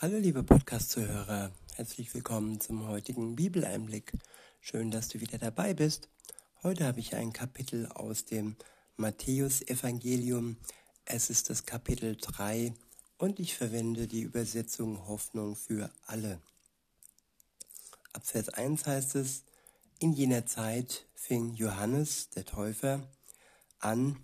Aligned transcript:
Hallo 0.00 0.16
liebe 0.16 0.44
Podcast-Zuhörer, 0.44 1.50
herzlich 1.74 2.14
willkommen 2.14 2.60
zum 2.60 2.86
heutigen 2.86 3.34
Bibeleinblick. 3.34 4.12
Schön, 4.60 4.92
dass 4.92 5.08
du 5.08 5.18
wieder 5.18 5.38
dabei 5.38 5.74
bist. 5.74 6.08
Heute 6.62 6.84
habe 6.84 7.00
ich 7.00 7.16
ein 7.16 7.32
Kapitel 7.32 7.86
aus 7.86 8.24
dem 8.24 8.54
Matthäus-Evangelium. 8.96 10.56
Es 11.04 11.30
ist 11.30 11.50
das 11.50 11.66
Kapitel 11.66 12.16
3 12.16 12.74
und 13.16 13.40
ich 13.40 13.56
verwende 13.56 14.06
die 14.06 14.20
Übersetzung 14.20 15.08
Hoffnung 15.08 15.56
für 15.56 15.90
alle. 16.06 16.40
Ab 18.12 18.24
Vers 18.24 18.50
1 18.50 18.86
heißt 18.86 19.16
es, 19.16 19.42
in 19.98 20.12
jener 20.12 20.46
Zeit 20.46 21.08
fing 21.16 21.54
Johannes, 21.54 22.30
der 22.30 22.44
Täufer, 22.44 23.02
an, 23.80 24.16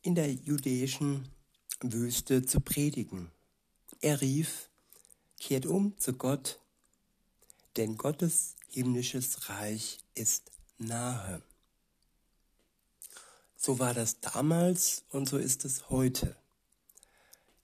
in 0.00 0.14
der 0.14 0.32
judäischen 0.32 1.28
Wüste 1.82 2.42
zu 2.42 2.62
predigen. 2.62 3.30
Er 4.00 4.22
rief, 4.22 4.69
kehrt 5.40 5.66
um 5.66 5.98
zu 5.98 6.12
Gott, 6.12 6.60
denn 7.76 7.96
Gottes 7.96 8.54
himmlisches 8.68 9.48
Reich 9.48 9.98
ist 10.14 10.52
nahe. 10.78 11.42
So 13.56 13.78
war 13.78 13.94
das 13.94 14.20
damals 14.20 15.04
und 15.10 15.28
so 15.28 15.38
ist 15.38 15.64
es 15.64 15.90
heute. 15.90 16.36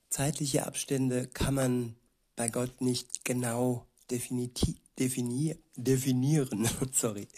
Zeitliche 0.08 0.66
Abstände 0.66 1.28
kann 1.28 1.54
man 1.54 1.96
bei 2.34 2.48
Gott 2.48 2.80
nicht 2.80 3.24
genau 3.24 3.86
definieren. 4.10 4.78
Sorry. 6.92 7.28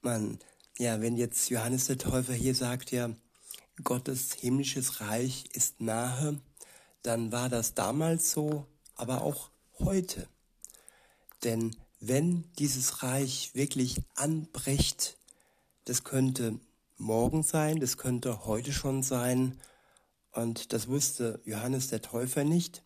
Man, 0.00 0.38
ja, 0.78 1.00
wenn 1.00 1.16
jetzt 1.16 1.50
Johannes 1.50 1.86
der 1.86 1.98
Täufer 1.98 2.34
hier 2.34 2.54
sagt, 2.54 2.90
ja, 2.90 3.14
Gottes 3.84 4.34
himmlisches 4.34 5.00
Reich 5.00 5.44
ist 5.52 5.80
nahe, 5.80 6.40
dann 7.02 7.32
war 7.32 7.48
das 7.48 7.74
damals 7.74 8.30
so, 8.32 8.66
aber 8.94 9.22
auch 9.22 9.50
heute. 9.78 10.28
Denn 11.44 11.76
wenn 12.00 12.52
dieses 12.58 13.02
Reich 13.02 13.54
wirklich 13.54 14.02
anbricht, 14.14 15.16
das 15.84 16.04
könnte 16.04 16.58
morgen 16.96 17.42
sein, 17.42 17.80
das 17.80 17.96
könnte 17.96 18.44
heute 18.44 18.72
schon 18.72 19.02
sein, 19.02 19.60
und 20.32 20.72
das 20.72 20.88
wusste 20.88 21.40
Johannes 21.44 21.88
der 21.88 22.00
Täufer 22.00 22.44
nicht, 22.44 22.82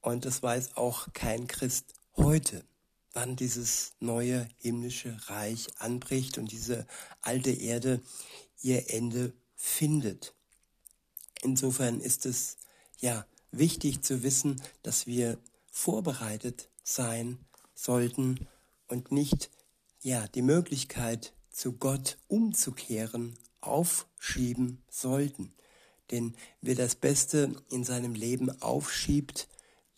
und 0.00 0.24
das 0.24 0.42
weiß 0.42 0.76
auch 0.76 1.12
kein 1.12 1.46
Christ 1.46 1.94
heute, 2.16 2.64
wann 3.12 3.36
dieses 3.36 3.92
neue 4.00 4.48
himmlische 4.58 5.16
Reich 5.28 5.68
anbricht 5.78 6.38
und 6.38 6.50
diese 6.50 6.86
alte 7.20 7.50
Erde 7.50 8.02
ihr 8.62 8.90
Ende 8.90 9.32
findet. 9.54 10.34
Insofern 11.42 12.00
ist 12.00 12.26
es 12.26 12.56
ja 12.98 13.26
wichtig 13.52 14.02
zu 14.02 14.22
wissen, 14.22 14.60
dass 14.82 15.06
wir 15.06 15.38
vorbereitet 15.70 16.68
sein 16.82 17.38
sollten 17.74 18.46
und 18.88 19.12
nicht 19.12 19.50
ja 20.00 20.26
die 20.28 20.42
Möglichkeit 20.42 21.32
zu 21.50 21.72
Gott 21.72 22.18
umzukehren 22.28 23.34
aufschieben 23.60 24.82
sollten. 24.90 25.52
Denn 26.10 26.34
wer 26.60 26.74
das 26.74 26.94
Beste 26.94 27.54
in 27.70 27.84
seinem 27.84 28.14
Leben 28.14 28.60
aufschiebt, 28.60 29.48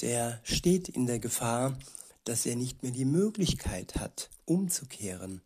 der 0.01 0.41
steht 0.45 0.89
in 0.89 1.07
der 1.07 1.19
Gefahr, 1.19 1.79
dass 2.25 2.47
er 2.47 2.57
nicht 2.57 2.83
mehr 2.83 2.93
die 2.93 3.05
Möglichkeit 3.05 3.97
hat, 3.97 4.31
umzukehren. 4.45 5.43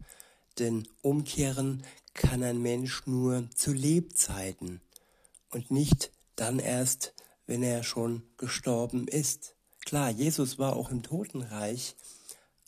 Denn 0.59 0.87
umkehren 1.03 1.85
kann 2.15 2.43
ein 2.43 2.61
Mensch 2.61 3.07
nur 3.07 3.49
zu 3.55 3.73
Lebzeiten 3.73 4.81
und 5.51 5.71
nicht 5.71 6.11
dann 6.37 6.59
erst, 6.59 7.15
wenn 7.49 7.65
er 7.65 7.83
schon 7.83 8.23
gestorben 8.37 9.09
ist. 9.09 9.57
Klar, 9.85 10.11
Jesus 10.11 10.59
war 10.59 10.77
auch 10.77 10.91
im 10.91 11.03
Totenreich, 11.03 11.97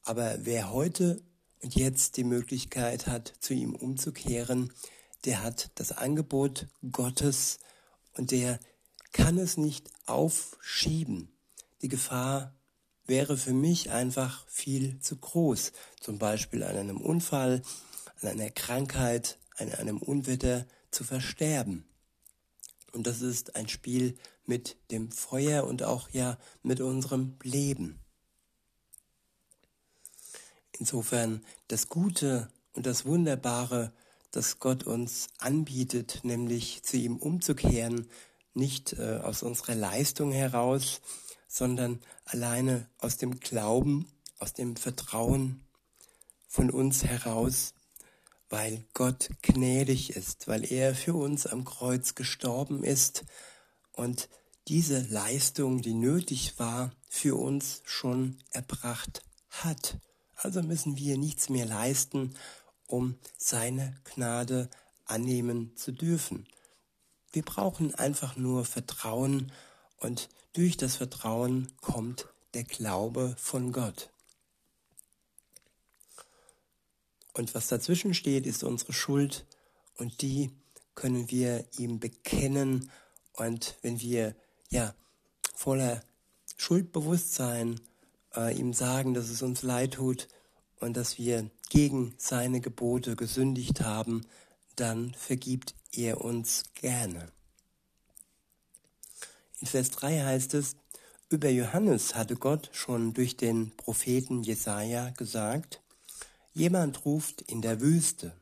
aber 0.03 0.39
wer 0.41 0.73
heute 0.73 1.23
und 1.63 1.77
jetzt 1.77 2.17
die 2.17 2.25
Möglichkeit 2.25 3.07
hat, 3.07 3.35
zu 3.41 3.53
ihm 3.55 3.75
umzukehren, 3.75 4.73
der 5.27 5.43
hat 5.43 5.71
das 5.75 5.93
Angebot 5.93 6.67
Gottes 6.91 7.59
und 8.15 8.31
der 8.31 8.59
kann 9.13 9.39
es 9.39 9.59
nicht 9.59 9.91
aufschieben. 10.07 11.31
Die 11.83 11.89
Gefahr 11.89 12.55
wäre 13.05 13.37
für 13.37 13.53
mich 13.53 13.91
einfach 13.91 14.47
viel 14.49 14.99
zu 15.01 15.17
groß. 15.17 15.73
Zum 16.01 16.19
Beispiel 16.19 16.63
an 16.63 16.77
einem 16.77 17.01
Unfall, 17.01 17.61
an 18.23 18.29
einer 18.29 18.51
Krankheit, 18.51 19.39
an 19.59 19.71
einem 19.73 19.99
Unwetter 19.99 20.67
zu 20.91 21.05
versterben. 21.05 21.85
Und 22.93 23.07
das 23.07 23.21
ist 23.21 23.57
ein 23.57 23.69
Spiel 23.69 24.17
mit 24.51 24.77
dem 24.91 25.13
Feuer 25.13 25.65
und 25.65 25.85
auch 25.85 26.11
ja 26.11 26.37
mit 26.65 26.81
unserem 26.81 27.37
Leben. 27.45 28.01
Insofern 30.73 31.45
das 31.69 31.89
Gute 31.89 32.51
und 32.73 32.85
das 32.85 33.07
Wunderbare, 33.07 33.93
das 34.33 34.59
Gott 34.59 34.83
uns 34.83 35.29
anbietet, 35.39 36.21
nämlich 36.25 36.83
zu 36.83 36.97
ihm 36.97 37.17
umzukehren, 37.17 38.09
nicht 38.55 38.95
äh, 38.95 39.21
aus 39.23 39.45
unserer 39.45 39.77
Leistung 39.77 40.33
heraus, 40.33 41.01
sondern 41.47 42.01
alleine 42.25 42.89
aus 42.99 43.19
dem 43.19 43.39
Glauben, 43.39 44.11
aus 44.41 44.53
dem 44.53 44.75
Vertrauen 44.75 45.65
von 46.49 46.71
uns 46.71 47.05
heraus 47.05 47.75
weil 48.51 48.85
Gott 48.95 49.31
gnädig 49.43 50.11
ist, 50.17 50.49
weil 50.49 50.71
er 50.71 50.95
für 50.95 51.15
uns 51.15 51.47
am 51.47 51.65
Kreuz 51.65 52.17
gestorben 52.17 52.83
ist 52.83 53.25
und 53.93 54.29
diese 54.71 55.01
Leistung, 55.01 55.83
die 55.83 55.95
nötig 55.95 56.61
war, 56.61 56.93
für 57.09 57.35
uns 57.35 57.83
schon 57.85 58.39
erbracht 58.53 59.25
hat. 59.49 59.99
Also 60.37 60.63
müssen 60.63 60.97
wir 60.97 61.19
nichts 61.19 61.49
mehr 61.49 61.67
leisten, 61.67 62.37
um 62.87 63.19
seine 63.37 64.01
Gnade 64.05 64.71
annehmen 65.07 65.77
zu 65.77 65.91
dürfen. 65.91 66.47
Wir 67.33 67.43
brauchen 67.43 67.97
einfach 67.97 68.37
nur 68.37 68.65
Vertrauen 68.65 69.51
und 69.99 70.29
durch 70.53 70.77
das 70.77 70.95
Vertrauen 70.95 71.73
kommt 71.81 72.29
der 72.55 72.63
Glaube 72.63 73.35
von 73.39 73.73
Gott. 73.73 74.11
Und 77.33 77.57
was 77.57 77.67
dazwischen 77.67 78.15
steht, 78.15 78.47
ist 78.47 78.63
unsere 78.63 78.93
Schuld 78.93 79.47
und 79.97 80.23
die 80.23 80.53
können 80.95 81.29
wir 81.29 81.65
ihm 81.77 81.99
bekennen. 81.99 82.89
Und 83.33 83.77
wenn 83.83 84.01
wir 84.01 84.37
ja 84.71 84.95
voller 85.55 86.03
Schuldbewusstsein 86.57 87.81
äh, 88.35 88.57
ihm 88.57 88.73
sagen, 88.73 89.15
dass 89.15 89.29
es 89.29 89.43
uns 89.43 89.63
leid 89.63 89.95
tut 89.95 90.29
und 90.79 90.97
dass 90.97 91.19
wir 91.19 91.51
gegen 91.69 92.15
seine 92.17 92.61
Gebote 92.61 93.17
gesündigt 93.17 93.81
haben, 93.83 94.27
dann 94.77 95.15
vergibt 95.15 95.75
er 95.93 96.23
uns 96.23 96.65
gerne. 96.75 97.31
In 99.61 99.67
Vers 99.67 99.91
3 99.91 100.23
heißt 100.25 100.55
es, 100.55 100.77
über 101.29 101.51
Johannes 101.51 102.15
hatte 102.15 102.37
Gott 102.37 102.71
schon 102.73 103.13
durch 103.13 103.37
den 103.37 103.77
Propheten 103.77 104.43
Jesaja 104.43 105.11
gesagt, 105.11 105.81
Jemand 106.53 107.05
ruft 107.05 107.43
in 107.43 107.63
der 107.63 107.81
Wüste, 107.81 108.35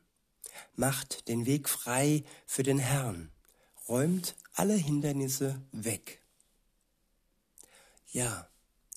macht 0.74 1.28
den 1.28 1.44
Weg 1.44 1.68
frei 1.68 2.24
für 2.46 2.62
den 2.62 2.78
Herrn, 2.78 3.30
räumt 3.88 4.36
alle 4.54 4.74
Hindernisse 4.74 5.60
weg. 5.72 6.20
Ja, 8.12 8.48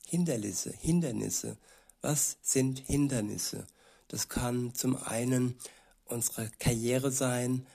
Hindernisse, 0.07 0.71
Hindernisse. 0.71 1.57
Was 2.01 2.37
sind 2.41 2.79
Hindernisse? 2.79 3.65
Das 4.07 4.27
kann 4.27 4.73
zum 4.73 4.97
einen 4.97 5.57
unsere 6.05 6.49
Karriere 6.59 7.11
sein, 7.11 7.65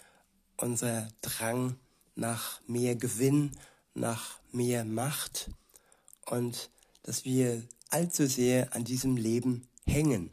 unser 0.57 1.09
Drang 1.23 1.77
nach 2.15 2.61
mehr 2.67 2.97
Gewinn, 2.97 3.53
nach 3.95 4.39
mehr 4.53 4.85
Macht 4.85 5.51
und 6.27 6.71
dass 7.03 7.25
wir 7.25 7.63
allzu 7.89 8.27
sehr 8.27 8.75
an 8.75 8.85
diesem 8.85 9.17
Leben 9.17 9.69
hängen. 9.87 10.31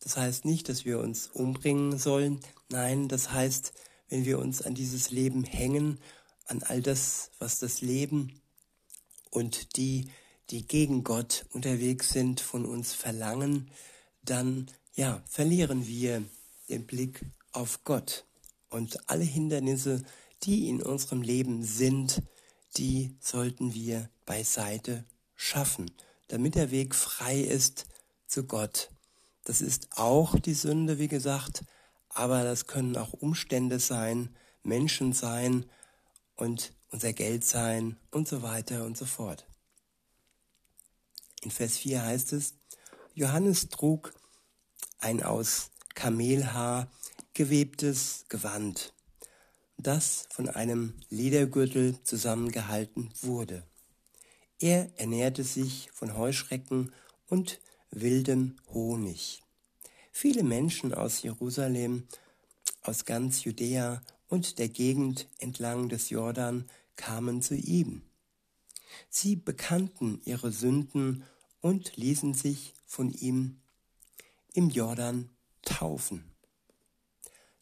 Das 0.00 0.16
heißt 0.16 0.44
nicht, 0.44 0.68
dass 0.68 0.84
wir 0.84 1.00
uns 1.00 1.28
umbringen 1.28 1.98
sollen. 1.98 2.40
Nein, 2.70 3.08
das 3.08 3.32
heißt, 3.32 3.72
wenn 4.14 4.24
wir 4.24 4.38
uns 4.38 4.62
an 4.62 4.76
dieses 4.76 5.10
Leben 5.10 5.42
hängen, 5.42 5.98
an 6.46 6.62
all 6.62 6.80
das, 6.80 7.32
was 7.40 7.58
das 7.58 7.80
Leben 7.80 8.40
und 9.30 9.76
die, 9.76 10.08
die 10.50 10.68
gegen 10.68 11.02
Gott 11.02 11.46
unterwegs 11.50 12.10
sind, 12.10 12.40
von 12.40 12.64
uns 12.64 12.94
verlangen, 12.94 13.72
dann 14.22 14.70
ja, 14.94 15.20
verlieren 15.26 15.88
wir 15.88 16.22
den 16.68 16.86
Blick 16.86 17.26
auf 17.50 17.82
Gott. 17.82 18.24
Und 18.70 19.10
alle 19.10 19.24
Hindernisse, 19.24 20.04
die 20.44 20.68
in 20.68 20.80
unserem 20.80 21.20
Leben 21.20 21.64
sind, 21.64 22.22
die 22.76 23.16
sollten 23.18 23.74
wir 23.74 24.08
beiseite 24.26 25.04
schaffen, 25.34 25.90
damit 26.28 26.54
der 26.54 26.70
Weg 26.70 26.94
frei 26.94 27.40
ist 27.40 27.86
zu 28.28 28.44
Gott. 28.44 28.90
Das 29.42 29.60
ist 29.60 29.88
auch 29.96 30.38
die 30.38 30.54
Sünde, 30.54 31.00
wie 31.00 31.08
gesagt, 31.08 31.64
aber 32.14 32.44
das 32.44 32.66
können 32.66 32.96
auch 32.96 33.12
Umstände 33.12 33.78
sein, 33.78 34.34
Menschen 34.62 35.12
sein 35.12 35.66
und 36.36 36.72
unser 36.90 37.12
Geld 37.12 37.44
sein 37.44 37.98
und 38.10 38.26
so 38.28 38.42
weiter 38.42 38.84
und 38.84 38.96
so 38.96 39.04
fort. 39.04 39.46
In 41.42 41.50
Vers 41.50 41.76
4 41.76 42.02
heißt 42.02 42.32
es, 42.32 42.54
Johannes 43.14 43.68
trug 43.68 44.14
ein 44.98 45.22
aus 45.22 45.70
Kamelhaar 45.94 46.90
gewebtes 47.34 48.24
Gewand, 48.28 48.94
das 49.76 50.26
von 50.30 50.48
einem 50.48 50.94
Ledergürtel 51.10 52.02
zusammengehalten 52.02 53.12
wurde. 53.20 53.64
Er 54.58 54.98
ernährte 54.98 55.44
sich 55.44 55.90
von 55.92 56.16
Heuschrecken 56.16 56.92
und 57.26 57.60
wildem 57.90 58.56
Honig. 58.72 59.43
Viele 60.16 60.44
Menschen 60.44 60.94
aus 60.94 61.22
Jerusalem, 61.22 62.06
aus 62.82 63.04
ganz 63.04 63.42
Judäa 63.42 64.00
und 64.28 64.60
der 64.60 64.68
Gegend 64.68 65.28
entlang 65.40 65.88
des 65.88 66.08
Jordan 66.08 66.70
kamen 66.94 67.42
zu 67.42 67.56
ihm. 67.56 68.02
Sie 69.10 69.34
bekannten 69.34 70.20
ihre 70.24 70.52
Sünden 70.52 71.24
und 71.60 71.96
ließen 71.96 72.32
sich 72.32 72.74
von 72.86 73.10
ihm 73.10 73.60
im 74.52 74.70
Jordan 74.70 75.30
taufen. 75.62 76.30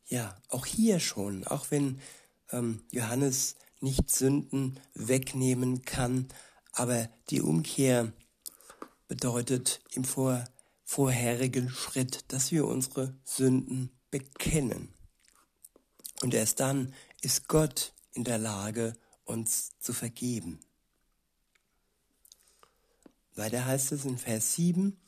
Ja, 0.07 0.37
auch 0.51 0.67
hier 0.67 1.01
schon, 1.01 1.47
auch 1.47 1.71
wenn 1.71 2.03
ähm, 2.51 2.85
Johannes 2.93 3.57
nicht 3.81 4.11
Sünden 4.11 4.79
wegnehmen 4.93 5.87
kann, 5.87 6.29
aber 6.73 7.09
die 7.31 7.41
Umkehr 7.41 8.13
bedeutet 9.09 9.81
im 9.95 10.05
vor, 10.05 10.45
vorherigen 10.93 11.71
Schritt, 11.71 12.27
dass 12.29 12.53
wir 12.53 12.67
unsere 12.67 13.15
Sünden 13.25 13.89
bekennen. 14.11 14.93
Und 16.21 16.35
erst 16.35 16.61
dann 16.61 16.93
ist 17.23 17.49
Gott 17.49 17.95
in 18.13 18.25
der 18.25 18.37
Lage, 18.37 18.95
uns 19.25 19.71
zu 19.79 19.95
vergeben. 19.95 20.61
Weiter 23.35 23.65
heißt 23.65 23.93
es 23.93 24.05
in 24.05 24.19
Vers 24.19 24.55
7, 24.55 25.01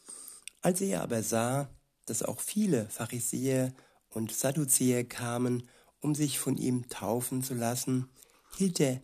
als 0.62 0.80
er 0.80 1.02
aber 1.02 1.22
sah, 1.22 1.68
dass 2.06 2.22
auch 2.22 2.40
viele 2.40 2.88
Pharisäer 2.88 3.74
und 4.08 4.32
Sadduzäer 4.32 5.04
kamen, 5.04 5.68
um 6.00 6.14
sich 6.14 6.38
von 6.38 6.56
ihm 6.56 6.88
taufen 6.88 7.42
zu 7.42 7.52
lassen, 7.52 8.08
hielt 8.56 8.80
er, 8.80 9.02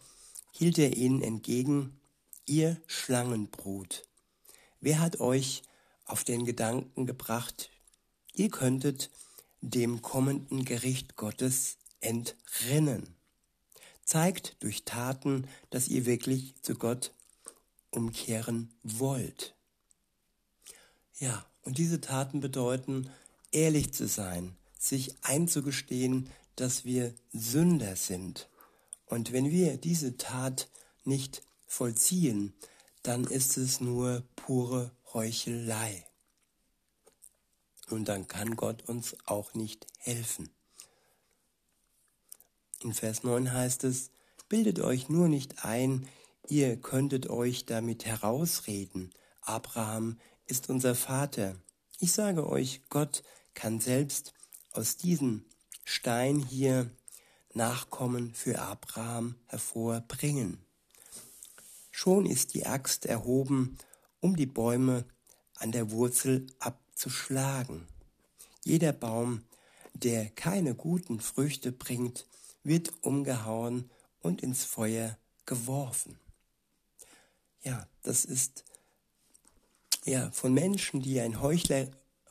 hielt 0.50 0.78
er 0.78 0.96
ihnen 0.96 1.20
entgegen, 1.20 2.00
ihr 2.46 2.80
Schlangenbrut. 2.86 4.08
Wer 4.80 5.00
hat 5.00 5.20
euch 5.20 5.62
auf 6.10 6.24
den 6.24 6.44
Gedanken 6.44 7.06
gebracht, 7.06 7.70
ihr 8.34 8.50
könntet 8.50 9.10
dem 9.60 10.02
kommenden 10.02 10.64
Gericht 10.64 11.16
Gottes 11.16 11.76
entrinnen? 12.00 13.14
Zeigt 14.04 14.56
durch 14.60 14.84
Taten, 14.84 15.46
dass 15.70 15.86
ihr 15.86 16.06
wirklich 16.06 16.54
zu 16.62 16.74
Gott 16.74 17.12
umkehren 17.90 18.74
wollt. 18.82 19.54
Ja, 21.18 21.46
und 21.62 21.78
diese 21.78 22.00
Taten 22.00 22.40
bedeuten, 22.40 23.08
ehrlich 23.52 23.92
zu 23.92 24.08
sein, 24.08 24.56
sich 24.78 25.14
einzugestehen, 25.22 26.28
dass 26.56 26.84
wir 26.84 27.14
Sünder 27.32 27.94
sind. 27.94 28.48
Und 29.06 29.32
wenn 29.32 29.50
wir 29.50 29.76
diese 29.76 30.16
Tat 30.16 30.68
nicht 31.04 31.42
vollziehen, 31.66 32.54
dann 33.02 33.24
ist 33.24 33.56
es 33.56 33.80
nur 33.80 34.24
pure 34.34 34.90
Heuchelei. 35.12 36.06
Und 37.88 38.08
dann 38.08 38.28
kann 38.28 38.56
Gott 38.56 38.88
uns 38.88 39.16
auch 39.26 39.54
nicht 39.54 39.86
helfen. 39.98 40.50
In 42.82 42.94
Vers 42.94 43.24
9 43.24 43.52
heißt 43.52 43.84
es, 43.84 44.10
bildet 44.48 44.80
euch 44.80 45.08
nur 45.08 45.28
nicht 45.28 45.64
ein, 45.64 46.08
Ihr 46.50 46.80
könntet 46.80 47.30
euch 47.30 47.64
damit 47.64 48.06
herausreden, 48.06 49.12
Abraham 49.42 50.18
ist 50.46 50.68
unser 50.68 50.96
Vater. 50.96 51.54
Ich 52.00 52.10
sage 52.10 52.48
euch, 52.48 52.82
Gott 52.88 53.22
kann 53.54 53.78
selbst 53.78 54.34
aus 54.72 54.96
diesem 54.96 55.44
Stein 55.84 56.40
hier 56.40 56.90
Nachkommen 57.52 58.34
für 58.34 58.60
Abraham 58.60 59.34
hervorbringen. 59.46 60.64
Schon 61.90 62.26
ist 62.26 62.54
die 62.54 62.66
Axt 62.66 63.06
erhoben, 63.06 63.76
um 64.20 64.36
die 64.36 64.46
Bäume 64.46 65.04
an 65.56 65.72
der 65.72 65.90
Wurzel 65.90 66.46
abzuschlagen. 66.58 67.86
Jeder 68.64 68.92
Baum, 68.92 69.42
der 69.94 70.30
keine 70.30 70.74
guten 70.74 71.20
Früchte 71.20 71.72
bringt, 71.72 72.26
wird 72.62 72.92
umgehauen 73.02 73.90
und 74.20 74.42
ins 74.42 74.64
Feuer 74.64 75.16
geworfen. 75.46 76.18
Ja, 77.62 77.86
das 78.02 78.24
ist 78.24 78.64
ja 80.04 80.30
von 80.30 80.54
Menschen, 80.54 81.02
die 81.02 81.20
ein 81.20 81.40
Heuchler, 81.40 81.88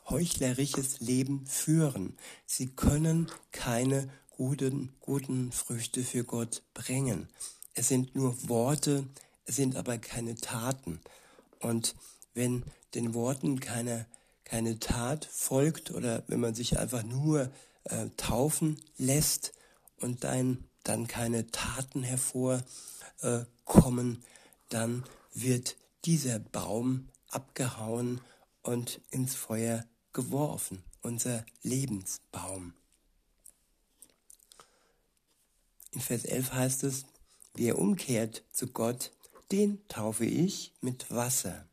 heuchlerisches 0.09 1.01
Leben 1.01 1.45
führen. 1.45 2.17
Sie 2.45 2.67
können 2.67 3.29
keine 3.51 4.09
guten, 4.29 4.93
guten 4.99 5.51
Früchte 5.51 6.03
für 6.03 6.23
Gott 6.23 6.63
bringen. 6.73 7.27
Es 7.73 7.89
sind 7.89 8.15
nur 8.15 8.49
Worte, 8.49 9.07
es 9.45 9.55
sind 9.55 9.75
aber 9.75 9.97
keine 9.97 10.35
Taten. 10.35 10.99
Und 11.59 11.95
wenn 12.33 12.63
den 12.93 13.13
Worten 13.13 13.59
keine, 13.59 14.05
keine 14.43 14.79
Tat 14.79 15.25
folgt 15.25 15.91
oder 15.91 16.23
wenn 16.27 16.39
man 16.39 16.55
sich 16.55 16.79
einfach 16.79 17.03
nur 17.03 17.51
äh, 17.85 18.07
taufen 18.17 18.81
lässt 18.97 19.53
und 19.97 20.23
dann, 20.23 20.65
dann 20.83 21.07
keine 21.07 21.51
Taten 21.51 22.03
hervorkommen, 22.03 24.15
äh, 24.15 24.19
dann 24.69 25.03
wird 25.33 25.75
dieser 26.05 26.39
Baum 26.39 27.09
abgehauen 27.29 28.21
und 28.63 29.01
ins 29.11 29.35
Feuer 29.35 29.85
geworfen, 30.13 30.83
unser 31.01 31.45
Lebensbaum. 31.61 32.73
In 35.91 36.01
Vers 36.01 36.25
11 36.25 36.53
heißt 36.53 36.83
es, 36.83 37.05
wer 37.55 37.79
umkehrt 37.79 38.43
zu 38.51 38.67
Gott, 38.67 39.11
den 39.51 39.87
taufe 39.87 40.25
ich 40.25 40.73
mit 40.81 41.09
Wasser. 41.11 41.67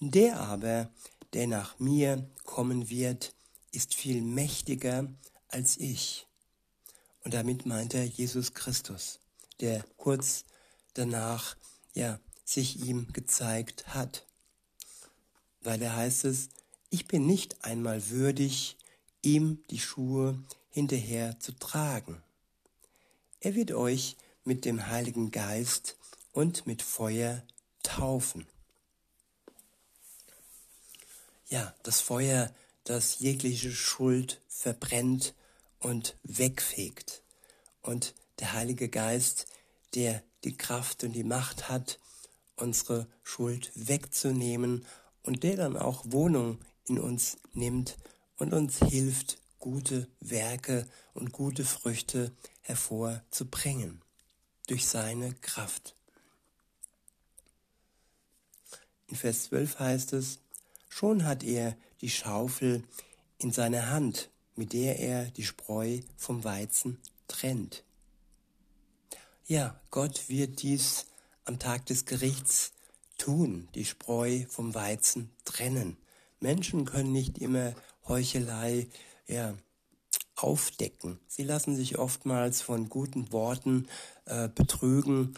Der 0.00 0.40
aber, 0.40 0.90
der 1.32 1.46
nach 1.46 1.78
mir 1.78 2.28
kommen 2.44 2.88
wird, 2.88 3.34
ist 3.72 3.94
viel 3.94 4.22
mächtiger 4.22 5.12
als 5.48 5.76
ich. 5.76 6.26
Und 7.24 7.34
damit 7.34 7.66
meint 7.66 7.94
er 7.94 8.04
Jesus 8.04 8.54
Christus, 8.54 9.20
der 9.60 9.84
kurz 9.96 10.44
danach 10.94 11.56
ja 11.94 12.20
sich 12.44 12.86
ihm 12.86 13.12
gezeigt 13.12 13.88
hat. 13.88 14.26
Weil 15.62 15.80
er 15.82 15.96
heißt 15.96 16.26
es, 16.26 16.50
ich 16.90 17.06
bin 17.06 17.26
nicht 17.26 17.64
einmal 17.64 18.10
würdig, 18.10 18.76
ihm 19.22 19.64
die 19.70 19.78
Schuhe 19.78 20.38
hinterher 20.70 21.40
zu 21.40 21.52
tragen. 21.52 22.22
Er 23.40 23.54
wird 23.54 23.72
euch 23.72 24.16
mit 24.44 24.64
dem 24.64 24.86
Heiligen 24.86 25.30
Geist 25.30 25.96
und 26.34 26.66
mit 26.66 26.82
Feuer 26.82 27.42
taufen. 27.82 28.46
Ja, 31.48 31.74
das 31.84 32.00
Feuer, 32.00 32.52
das 32.82 33.20
jegliche 33.20 33.72
Schuld 33.72 34.42
verbrennt 34.48 35.34
und 35.78 36.16
wegfegt. 36.22 37.22
Und 37.80 38.14
der 38.40 38.52
Heilige 38.52 38.88
Geist, 38.88 39.46
der 39.94 40.22
die 40.42 40.56
Kraft 40.56 41.04
und 41.04 41.12
die 41.12 41.24
Macht 41.24 41.68
hat, 41.68 42.00
unsere 42.56 43.06
Schuld 43.22 43.70
wegzunehmen 43.74 44.86
und 45.22 45.44
der 45.44 45.56
dann 45.56 45.76
auch 45.76 46.04
Wohnung 46.08 46.58
in 46.86 46.98
uns 46.98 47.36
nimmt 47.52 47.96
und 48.36 48.52
uns 48.52 48.78
hilft, 48.78 49.38
gute 49.60 50.08
Werke 50.20 50.86
und 51.14 51.32
gute 51.32 51.64
Früchte 51.64 52.32
hervorzubringen 52.60 54.02
durch 54.66 54.86
seine 54.86 55.32
Kraft. 55.34 55.94
In 59.08 59.16
Vers 59.16 59.44
12 59.44 59.78
heißt 59.78 60.12
es, 60.14 60.40
schon 60.88 61.24
hat 61.24 61.42
er 61.42 61.76
die 62.00 62.10
Schaufel 62.10 62.84
in 63.38 63.52
seiner 63.52 63.90
Hand, 63.90 64.30
mit 64.56 64.72
der 64.72 64.98
er 64.98 65.26
die 65.26 65.44
Spreu 65.44 66.00
vom 66.16 66.44
Weizen 66.44 67.00
trennt. 67.28 67.84
Ja, 69.46 69.78
Gott 69.90 70.28
wird 70.28 70.62
dies 70.62 71.06
am 71.44 71.58
Tag 71.58 71.86
des 71.86 72.06
Gerichts 72.06 72.72
tun, 73.18 73.68
die 73.74 73.84
Spreu 73.84 74.44
vom 74.48 74.74
Weizen 74.74 75.30
trennen. 75.44 75.96
Menschen 76.40 76.84
können 76.84 77.12
nicht 77.12 77.38
immer 77.38 77.74
Heuchelei 78.06 78.86
ja, 79.26 79.54
aufdecken. 80.36 81.18
Sie 81.26 81.42
lassen 81.42 81.76
sich 81.76 81.98
oftmals 81.98 82.62
von 82.62 82.88
guten 82.88 83.32
Worten 83.32 83.88
äh, 84.26 84.48
betrügen 84.48 85.34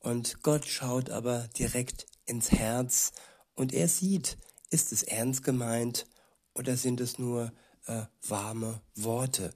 und 0.00 0.42
Gott 0.42 0.66
schaut 0.66 1.10
aber 1.10 1.48
direkt 1.58 2.06
ins 2.28 2.52
Herz 2.52 3.12
und 3.54 3.72
er 3.72 3.88
sieht, 3.88 4.38
ist 4.70 4.92
es 4.92 5.02
ernst 5.02 5.42
gemeint 5.42 6.06
oder 6.54 6.76
sind 6.76 7.00
es 7.00 7.18
nur 7.18 7.52
äh, 7.86 8.02
warme 8.26 8.80
Worte, 8.94 9.54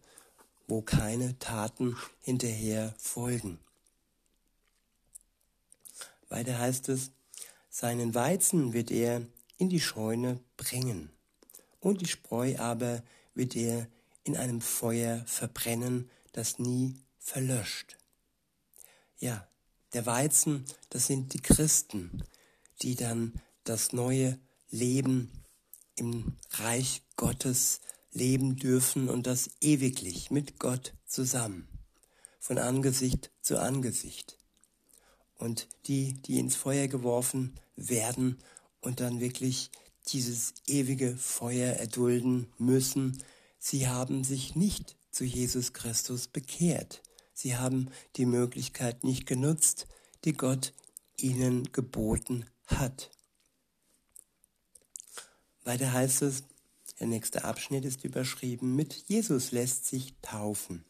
wo 0.67 0.83
keine 0.83 1.39
Taten 1.39 1.97
hinterher 2.21 2.95
folgen. 2.99 3.59
Weiter 6.29 6.59
heißt 6.59 6.89
es, 6.89 7.11
seinen 7.69 8.15
Weizen 8.15 8.73
wird 8.73 8.91
er 8.91 9.23
in 9.59 9.69
die 9.69 9.81
Scheune 9.81 10.41
bringen. 10.57 11.11
Und 11.79 12.01
die 12.01 12.07
Spreu 12.07 12.57
aber 12.59 13.03
wird 13.35 13.55
er 13.55 13.87
in 14.25 14.37
einem 14.37 14.61
Feuer 14.61 15.23
verbrennen, 15.27 16.11
das 16.33 16.59
nie 16.59 16.95
verlöscht. 17.19 17.99
Ja, 19.19 19.47
der 19.93 20.07
Weizen, 20.07 20.65
das 20.91 21.07
sind 21.07 21.35
die 21.35 21.41
Christen, 21.41 22.25
die 22.83 22.97
dann 22.97 23.33
das 23.65 23.93
neue 23.93 24.39
Leben 24.71 25.31
im 25.97 26.37
Reich 26.51 27.03
Gottes 27.17 27.81
leben 28.13 28.57
dürfen 28.57 29.09
und 29.09 29.27
das 29.27 29.51
ewiglich 29.61 30.31
mit 30.31 30.59
Gott 30.59 30.95
zusammen, 31.07 31.69
von 32.41 32.59
Angesicht 32.59 33.31
zu 33.41 33.61
Angesicht. 33.61 34.39
Und 35.39 35.69
die, 35.87 36.15
die 36.15 36.39
ins 36.39 36.57
Feuer 36.57 36.89
geworfen 36.89 37.55
werden 37.77 38.39
und 38.81 39.01
dann 39.01 39.21
wirklich 39.21 39.71
dieses 40.09 40.55
ewige 40.67 41.17
Feuer 41.17 41.75
erdulden 41.75 42.53
müssen, 42.59 43.23
sie 43.59 43.89
haben 43.89 44.25
sich 44.25 44.57
nicht 44.57 44.97
zu 45.11 45.25
Jesus 45.25 45.73
Christus 45.73 46.27
bekehrt. 46.27 47.03
Sie 47.35 47.57
haben 47.57 47.91
die 48.17 48.27
Möglichkeit 48.27 49.05
nicht 49.05 49.27
genutzt, 49.27 49.87
die 50.25 50.33
Gott 50.33 50.73
ihnen 51.17 51.71
geboten 51.73 52.47
hat. 52.79 53.11
Weiter 55.65 55.93
heißt 55.93 56.23
es, 56.23 56.45
der 57.01 57.07
nächste 57.07 57.45
Abschnitt 57.45 57.85
ist 57.85 58.05
überschrieben 58.05 58.77
mit 58.77 58.95
Jesus 59.09 59.51
lässt 59.53 59.87
sich 59.87 60.15
taufen. 60.23 60.85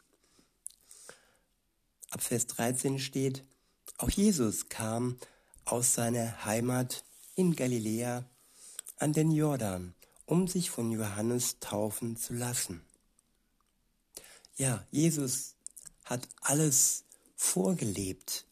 Ab 2.11 2.23
Vers 2.23 2.47
13 2.49 2.99
steht, 2.99 3.45
auch 3.99 4.11
Jesus 4.11 4.69
kam 4.69 5.17
aus 5.65 5.95
seiner 5.95 6.45
Heimat 6.45 7.05
in 7.35 7.57
Galiläa 7.57 8.25
an 8.99 9.13
den 9.13 9.31
Jordan, 9.31 9.95
um 10.27 10.49
sich 10.49 10.71
von 10.71 10.91
Johannes 10.91 11.59
taufen 11.61 12.17
zu 12.17 12.35
lassen. 12.35 12.83
Ja, 14.57 14.87
Jesus 14.91 15.55
hat 16.05 16.29
alles 16.43 17.05
vorgelebt 17.37 18.45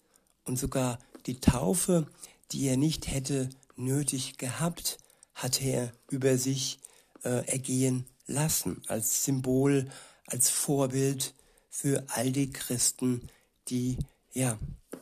und 0.45 0.59
sogar 0.59 0.99
die 1.27 1.41
Taufe, 1.41 2.11
die 2.53 2.67
er 2.67 2.77
nicht 2.77 3.09
hätte 3.09 3.51
nötig 3.77 4.39
gehabt, 4.39 4.99
hat 5.35 5.63
er 5.63 5.93
über 6.09 6.39
sich 6.39 6.81
äh, 7.23 7.47
ergehen 7.47 8.07
lassen, 8.27 8.83
als 8.89 9.25
Symbol, 9.25 9.91
als 10.27 10.51
Vorbild 10.51 11.35
für 11.69 12.05
all 12.09 12.33
die 12.33 12.51
Christen, 12.51 13.29
die 13.69 13.99
ja 14.33 14.59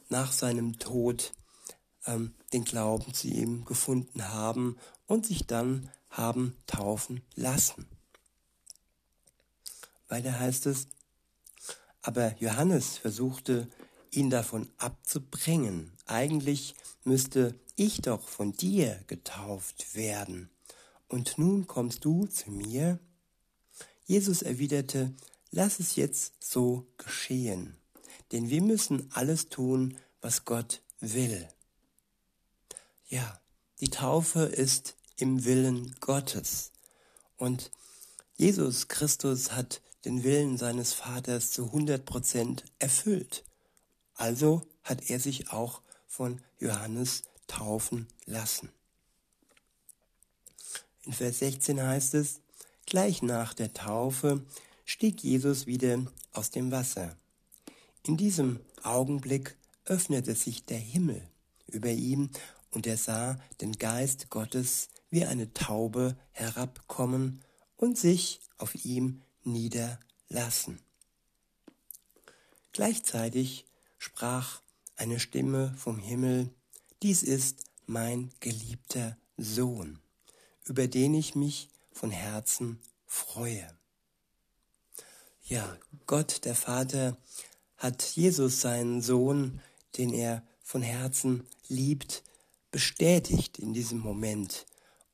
nach 0.09 0.33
seinem 0.33 0.78
Tod 0.78 1.33
ähm, 2.07 2.35
den 2.52 2.64
Glauben 2.64 3.12
zu 3.12 3.28
ihm 3.28 3.64
gefunden 3.64 4.28
haben 4.28 4.76
und 5.07 5.26
sich 5.26 5.47
dann 5.47 5.90
haben 6.11 6.57
taufen 6.67 7.23
lassen. 7.35 7.87
Weiter 10.09 10.38
heißt 10.38 10.67
es, 10.67 10.88
aber 12.00 12.35
Johannes 12.40 12.97
versuchte, 12.97 13.69
ihn 14.11 14.31
davon 14.31 14.69
abzubringen. 14.79 15.93
Eigentlich 16.07 16.75
müsste 17.05 17.59
ich 17.77 18.00
doch 18.03 18.29
von 18.29 18.53
dir 18.53 19.00
getauft 19.07 19.95
werden. 19.95 20.50
Und 21.09 21.38
nun 21.38 21.67
kommst 21.67 22.05
du 22.05 22.27
zu 22.27 22.50
mir? 22.50 22.99
Jesus 24.05 24.43
erwiderte, 24.43 25.15
lass 25.50 25.81
es 25.81 25.97
jetzt 25.97 26.35
so 26.41 26.87
geschehen, 26.97 27.77
denn 28.33 28.50
wir 28.50 28.62
müssen 28.62 29.11
alles 29.12 29.49
tun, 29.49 29.97
was 30.21 30.45
Gott 30.45 30.83
will. 31.00 31.49
Ja, 33.09 33.41
die 33.81 33.88
Taufe 33.88 34.41
ist 34.41 34.97
im 35.17 35.45
Willen 35.45 35.95
Gottes. 36.00 36.73
Und 37.37 37.71
Jesus 38.37 38.88
Christus 38.88 39.53
hat 39.53 39.81
den 40.05 40.25
Willen 40.25 40.59
seines 40.59 40.93
Vaters 40.93 41.50
zu 41.50 41.67
100 41.67 42.05
Prozent 42.05 42.65
erfüllt. 42.79 43.45
Also 44.18 44.62
hat 44.82 45.10
er 45.10 45.20
sich 45.20 45.52
auch 45.52 45.80
von 46.06 46.40
Johannes 46.58 47.22
taufen 47.46 48.08
lassen. 48.26 48.70
In 51.04 51.12
Vers 51.12 51.38
16 51.38 51.80
heißt 51.80 52.14
es, 52.14 52.40
gleich 52.84 53.22
nach 53.22 53.54
der 53.54 53.72
Taufe 53.72 54.44
stieg 54.84 55.22
Jesus 55.22 55.66
wieder 55.66 56.04
aus 56.32 56.50
dem 56.50 56.72
Wasser. 56.72 57.16
In 58.02 58.16
diesem 58.16 58.58
Augenblick 58.82 59.56
öffnete 59.84 60.34
sich 60.34 60.64
der 60.64 60.78
Himmel 60.78 61.22
über 61.68 61.90
ihm 61.90 62.30
und 62.72 62.87
er 62.87 62.96
sah 62.96 63.38
den 63.60 63.72
Geist 63.72 64.30
Gottes 64.30 64.88
wie 65.10 65.25
eine 65.25 65.52
Taube 65.54 66.16
herabkommen 66.32 67.44
und 67.76 67.96
sich 67.96 68.40
auf 68.58 68.75
ihm 68.84 69.22
niederlassen. 69.44 70.80
Gleichzeitig 72.72 73.64
sprach 73.99 74.62
eine 74.97 75.21
Stimme 75.21 75.75
vom 75.76 75.99
Himmel, 75.99 76.50
dies 77.02 77.23
ist 77.23 77.64
mein 77.87 78.31
geliebter 78.40 79.17
Sohn, 79.37 79.99
über 80.64 80.88
den 80.88 81.14
ich 81.14 81.35
mich 81.35 81.69
von 81.93 82.11
Herzen 82.11 82.81
freue. 83.07 83.69
Ja, 85.43 85.78
Gott 86.07 86.45
der 86.45 86.55
Vater 86.55 87.17
hat 87.76 88.02
Jesus 88.02 88.61
seinen 88.61 89.00
Sohn, 89.00 89.61
den 89.97 90.12
er 90.12 90.43
von 90.62 90.83
Herzen 90.83 91.47
liebt, 91.69 92.23
bestätigt 92.71 93.59
in 93.59 93.73
diesem 93.73 93.99
Moment. 93.99 94.67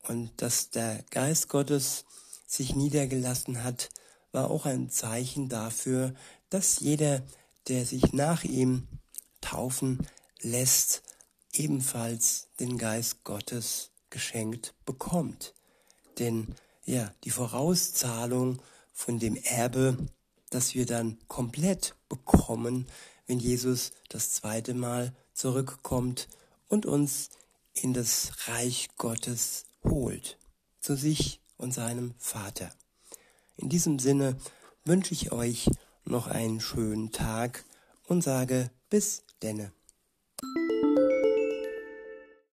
Und 0.02 0.30
dass 0.42 0.70
der 0.70 1.04
Geist 1.10 1.48
Gottes 1.48 2.04
sich 2.46 2.74
niedergelassen 2.74 3.62
hat, 3.62 3.90
war 4.32 4.50
auch 4.50 4.66
ein 4.66 4.90
Zeichen 4.90 5.48
dafür, 5.48 6.14
dass 6.50 6.80
jeder, 6.80 7.22
der 7.68 7.86
sich 7.86 8.12
nach 8.12 8.44
ihm 8.44 8.88
taufen 9.40 10.06
lässt, 10.40 11.02
ebenfalls 11.52 12.48
den 12.60 12.78
Geist 12.78 13.24
Gottes 13.24 13.90
geschenkt 14.10 14.74
bekommt. 14.84 15.54
Denn 16.18 16.54
ja, 16.84 17.12
die 17.24 17.30
Vorauszahlung 17.30 18.60
von 18.92 19.18
dem 19.18 19.36
Erbe, 19.36 19.96
das 20.50 20.74
wir 20.74 20.86
dann 20.86 21.18
komplett 21.28 21.94
bekommen, 22.08 22.86
wenn 23.26 23.38
Jesus 23.38 23.92
das 24.08 24.32
zweite 24.32 24.74
Mal 24.74 25.14
zurückkommt 25.32 26.28
und 26.68 26.86
uns 26.86 27.30
in 27.72 27.92
das 27.92 28.30
Reich 28.46 28.88
Gottes 28.96 29.64
holt, 29.82 30.38
zu 30.80 30.96
sich 30.96 31.40
und 31.56 31.72
seinem 31.72 32.14
Vater. 32.18 32.70
In 33.56 33.68
diesem 33.68 33.98
Sinne 33.98 34.36
wünsche 34.84 35.14
ich 35.14 35.32
euch 35.32 35.68
noch 36.04 36.26
einen 36.26 36.60
schönen 36.60 37.12
Tag 37.12 37.64
und 38.06 38.22
sage 38.22 38.70
bis 38.90 39.24
denne. 39.42 39.72